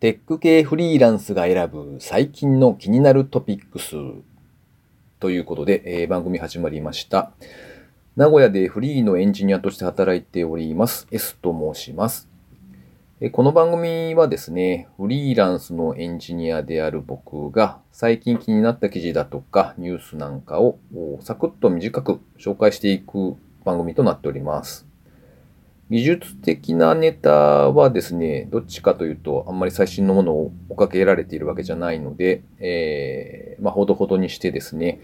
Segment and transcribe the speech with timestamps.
[0.00, 3.96] テック系フリーランスが選ぶ最近の気になるトピックス
[5.18, 7.32] ということで、えー、番組始まりました。
[8.16, 11.06] 名古屋でフリーのエンジニアとして働いております。
[11.10, 12.30] S と申します。
[13.32, 20.78] この番組はですね、フリーランスのエンジニアである僕が最近気になった記事だとかニュースなんかを
[21.20, 23.36] サクッと短く紹介していく
[23.66, 24.89] 番組となっております。
[25.90, 35.00] 技術的なネタはですね、どっちかというと、あんまり最新のものを追っかけられているわけじゃないので、えー、まあ、ほどほどにしてですね、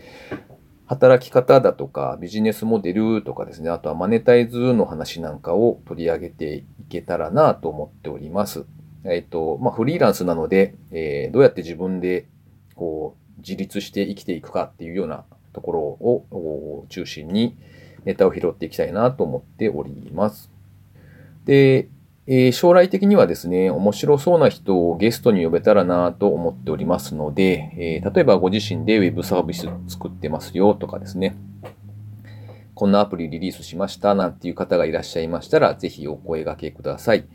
[0.87, 8.65] 働き方だとか、ビジネスモデルとかですね、あとはマネタイズの話なんかを取り上げていけたらなと思っております。
[9.03, 12.29] えっ、と、まあ、フリーランスなので、えー、どうやって自分で、
[12.77, 17.57] こう、自立して生きていくかっていうようなところを中心に
[18.05, 20.56] ネタを拾っていきたいなと思っております。
[21.47, 21.89] で、
[22.27, 31.37] えー、将来的にはですね、面白そうな人をゲストに呼べたらなと思っておりますので、えー、例えばご自身で Web サービス作ってますよとかですね、
[32.75, 37.27] こんなアプリリリースしましたなんていう方がいらっしゃいましたら、ぜひお声掛けください。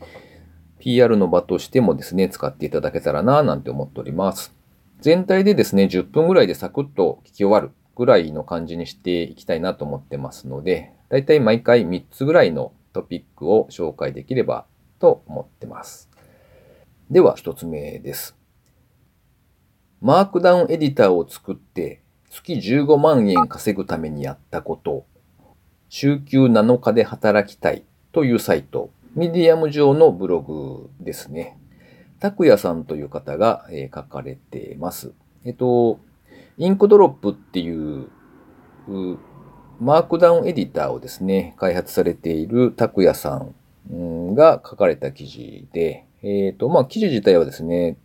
[0.77, 4.53] PR の場としてもですね、使っていただけたらななんて思っております。
[4.99, 14.65] 全体でですね、10分ぐらいでサクッと聞き終わるぐらいの感じにしていきたいなと思ってますので、だいたい毎回3つぐらいのトピックを紹介できれば
[14.99, 16.09] と思ってます。
[17.09, 18.37] では一つ目です。
[20.01, 25.05] マークダウンエディターを作って月15万円稼ぐためにやったこと、
[25.89, 31.59] 週休7日で働きたいというサイト、ミディアム上のブログですね。
[32.19, 35.13] 拓也さんという方が、えー、書かれています。
[35.43, 35.99] えっと、
[36.57, 38.07] Inkdrop っていう
[39.81, 43.43] マークダウンエディターをですね、開発されている拓也さ
[43.91, 47.97] んが書かれた記事で、えっ、ー、と、まあ、記事自体はですね、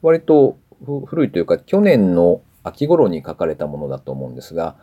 [0.00, 0.56] 割と
[1.04, 4.74] 古いというか、去年の秋頃に書かれたものだと思うんですが、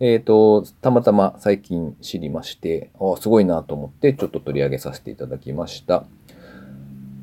[0.00, 6.06] えっ、ー、と、たまたま最近知りまして、あすごいなと思ってちょっと取り上げさせていただきました。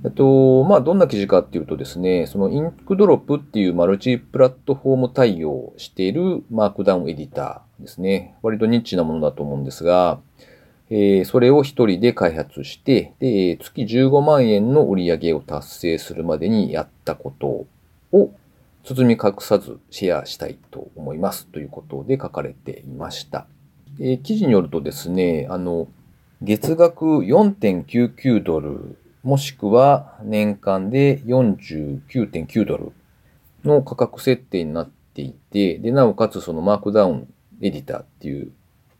[0.03, 8.35] えっと、まあ、どんな記事かっていうとですね、そのインクドロップっていうマルチプラットフォーム対応しているマークダウンエディターですね。
[8.41, 10.19] 割とニッチなものだと思うんですが、
[10.89, 17.67] えー、それを一人で開発して、で、月15万円の売り上げを達成するまでにやったこと
[18.11, 18.33] を
[18.83, 23.45] 包み隠さずシェアしたいと思いますということで書かれていました。
[23.99, 25.87] えー、記事によるとですね、あの、
[26.41, 32.91] 月額4.99ドルもしくは年間で49.9ドル
[33.63, 38.51] の価格設定になっていて、で、なおかつそのマークダウンエディターっていう、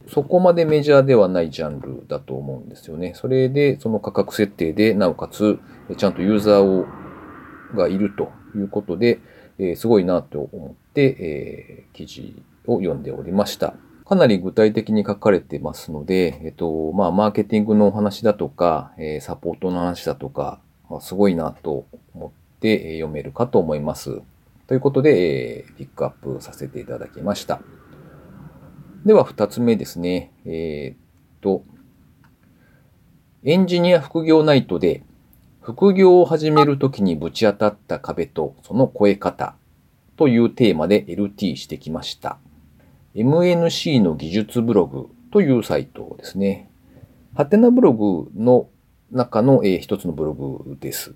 [0.07, 3.13] そこまでメジャーではないジャンルだと思うんですよね。
[3.15, 5.59] それで、その価格設定で、なおかつ、
[5.97, 6.85] ちゃんとユーザーを、
[7.75, 9.19] がいるということで、
[9.57, 12.35] えー、すごいなと思って、えー、記事
[12.67, 13.75] を読んでおりました。
[14.11, 24.21] かなり具体的に書かれてますので、えっと、まあ、マーケティングのお話だとか、え、サポートの話だとか、ま、すごいなと思って読めるかと思います。
[24.67, 27.61] ということで、え、ピックアップさせていただきました。
[29.05, 30.33] では、二つ目ですね。
[30.43, 30.97] えー、っ
[31.39, 31.63] と、
[33.45, 35.03] エンジニア副業ナイトで、
[35.61, 39.55] 副業を始めるときにぶち当たった壁とその超え方
[40.17, 42.39] というテーマで LT してきました。
[43.15, 46.69] MNC の技術ブログというサイトですね。
[47.35, 48.69] ハテナブログの
[49.11, 51.13] 中の、えー、一つのブログです。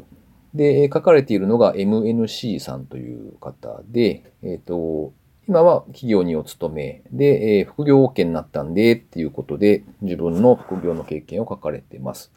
[0.53, 5.13] で、書かれているのが MNC さんという方で、えっ、ー、と、
[5.47, 12.31] 今は企業にお勤めで、えー、副業 OK になったんでっていうことで自分の副業の経験を書かれています。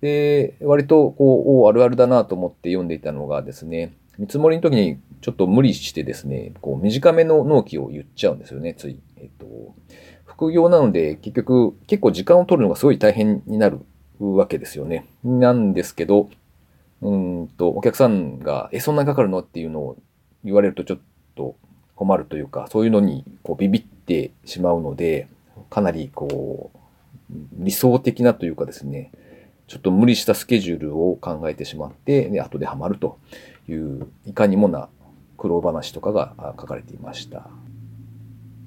[0.00, 8.98] で、割とこう、あるあるだなと思って読んでいたのがですね、見積もりの時にちょっと無理してですね、こう短めの納期を言っちゃうんですよね、つい。
[9.16, 9.46] えっと、
[10.24, 13.80] 副業なので結局結構時間を取るのがすごい大変になる
[14.18, 15.06] わけですよね。
[15.24, 16.28] なんですけど、
[17.02, 19.38] うんと、お客さんが、え、そんなにかかるの？
[19.38, 19.96] っていうのを
[20.44, 20.98] 言われるとちょっ
[21.34, 21.56] と
[21.96, 25.26] 困るというか、そういうのにこうビビってしまうので、
[25.70, 26.78] かなりこう、
[27.54, 29.12] 理想的なというかですね、
[29.70, 33.20] ちょっと無理したスケジュールを考えてしまって、で、後でハマると
[33.68, 34.88] いう、いかにもな
[35.36, 37.48] 苦労話とかが書かれていました。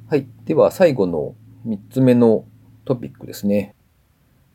[0.10, 0.26] はい。
[0.46, 1.36] では最後の
[1.68, 2.46] 3つ目の
[2.86, 3.76] トピックですね。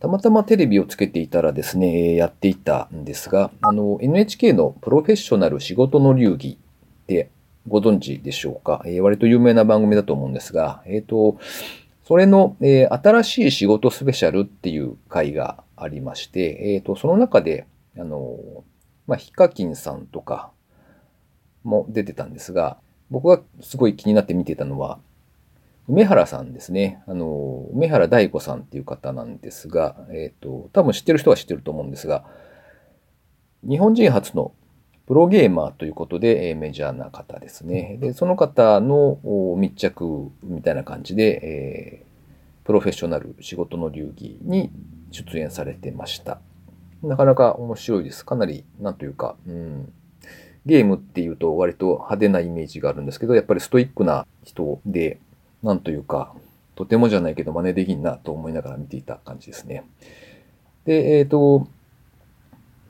[0.00, 7.28] たまたまテレビをつけていたらですね、やっていたんですが、あの、NHK のプロフェッショナル仕事の流儀って
[7.66, 11.36] ご存知でしょうか、えー、割と有名な番組だと思うんですが、えっ、ー、と、
[12.08, 17.66] それの、えー、新しい仕事スペシャルっていう回がありまして、えっ、と、その中で、
[17.98, 18.64] あの、
[19.06, 20.50] まあ、ヒカキンさんとか
[21.64, 22.78] も出てたんですが、
[23.10, 25.00] 僕がすごい気になって見てたのは、
[25.86, 27.02] 梅原さんですね。
[27.06, 32.24] あの、梅原大子さんっていう方なんですが、えっ、ー、と、多分知ってる人は知ってると思うんですが、
[33.68, 34.54] 日本人初の
[35.08, 37.96] プロゲーマーということで、えメジャーな方ですね。
[37.98, 39.18] で、その方の
[39.56, 44.70] 密着みたいな感じで、えー、プロフェッショナル仕事の流儀に
[45.10, 46.40] 出演されてました。
[47.02, 48.22] なかなか面白いです。
[48.22, 49.90] かなり、なんというか、うん、
[50.66, 55.20] ゲームっていうと割と派手なイメージがあるんですけど、やっぱりストイックな人で、
[55.62, 56.34] なんというか、
[56.74, 59.84] とてもじゃないけど真似できんなと思いながら見ていた感じですね。
[60.84, 61.66] で、えっ、ー、と、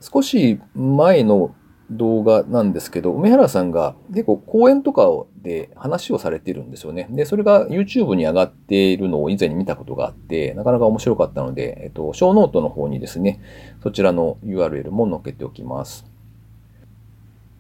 [0.01, 1.55] 少し前の
[1.91, 5.09] 動画なんですけど、梅原さんが結構講演とか
[5.43, 7.09] で話をされてるんですよね。
[7.11, 13.41] で、それが YouTube に上がっているのを以前に見たことがあって、なかなか面白かったので、えっと、ショーノートの方にですね、
[13.83, 16.05] そちらの URL も載っけておきます。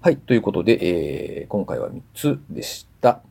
[0.00, 0.16] はい。
[0.16, 3.22] ということで、えー、今回は3つでした。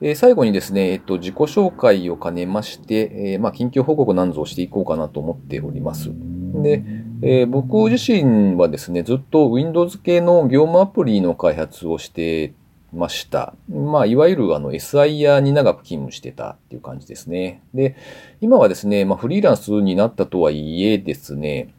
[0.00, 6.10] えー、最後にですね、えっと、自己紹介を兼ねまして、えー、まあ、近況報告なんぞをしていこうかなと思っております。
[6.62, 6.84] で、
[7.22, 12.52] えー、僕自身はですね、ずっと Windows 系の業務アプリの開発をして
[12.92, 13.54] ました。
[13.68, 17.62] まあ、いわゆるあの SIR に長く勤務してたっていう感じですね。
[17.74, 17.96] で、
[18.40, 21.72] 今はですね、まあ、フリーランスになったとはいえですね、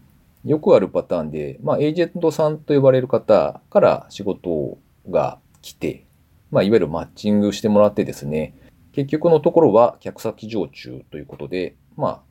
[0.46, 4.78] よくあるパターンで、まあ、エージェントさんと呼ばれる方から仕事
[5.10, 6.06] が来て、
[6.52, 8.56] まあ、いわゆるマッチングしてもらってですね、
[8.94, 12.22] 結局のところは客先常駐ということで、まあ、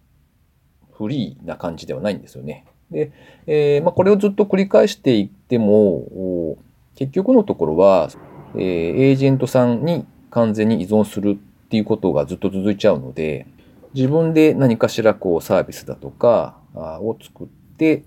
[0.92, 2.64] フリーな感じではないんですよね。
[2.90, 3.10] で、
[3.46, 6.56] えー、まあ、これをずっと繰り返していっても、
[6.94, 8.10] 結局のところは、
[8.54, 13.46] えー、エージェントさんに完全に依存するっていうことがずっと続いちゃうので、
[13.94, 17.46] 自分で何かしらこうサービスだとかを作っ
[17.76, 18.02] て、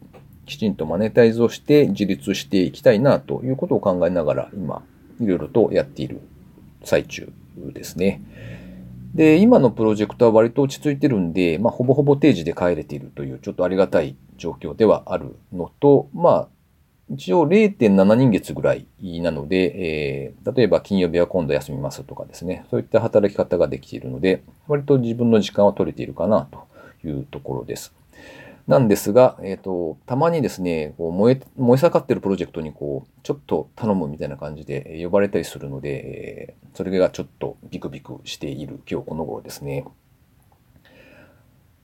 [0.46, 4.82] きちんとマネタイズをして自立していきたいなということを考えながら今
[5.22, 6.22] いろいろとやっている
[6.84, 8.22] 最中ですね。
[9.14, 16.48] で、今のプロジェクトは割と落ち着いてるんで、まあ、ほぼほぼ定時で帰れているというちょっとありがたい状況ではあるのと、まあ、
[17.12, 18.86] 一応0.7人月ぐらい
[19.22, 26.68] なので、えー、例えば金曜日は今度休みますとかですね、そういった働き方ができているので、割と自分の時間は取れているかなと
[27.08, 27.94] いうところです。
[28.70, 39.86] なんですが、えっ、ー、と、たまにですね、こう燃え、燃え盛ってるプロジェクトにこう、ちょっと頼むみたいな感じで呼ばれたりするので、それがちょっとビクビクしている今日この頃ですね。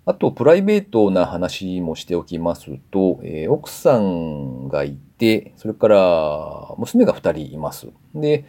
[0.05, 7.87] あと、プライベートな話もしておきますと、えー、奥さんがいて、それから娘が2人います。
[8.13, 8.45] で、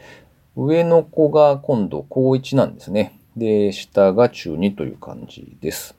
[0.55, 3.19] 上の子が今度高1なんですね。
[3.35, 5.97] で、下が中2という感じです。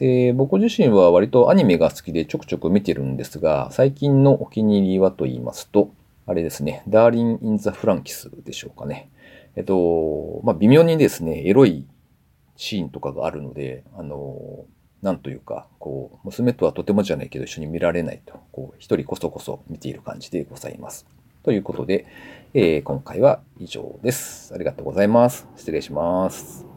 [0.00, 5.92] で、僕自身は割とアニメが好きでちょくちょく見てるんですが、最近のお気に入りはと言いますと、
[6.26, 9.10] あれですね、ダーリン・イン・ザ・フランキスでしょうかね。
[9.56, 11.86] えっと、まあ、微妙にですね、エロい
[12.56, 14.64] シーンとかがあるので、あの、
[15.02, 21.06] なんというか、こう、娘とはとてもじゃないけど一緒に見られないと、こう、一人こそこそ見ている感じでございます。
[21.42, 22.06] ということで、
[22.54, 24.54] えー、今回は以上です。
[24.54, 25.46] ありがとうございます。
[25.56, 26.69] 失礼します。